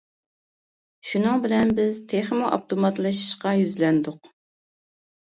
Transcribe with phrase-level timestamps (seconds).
[1.09, 4.31] شۇنىڭ بىلەن بىز تېخىمۇ ئاپتوماتلىشىشقا يۈزلەندۇق.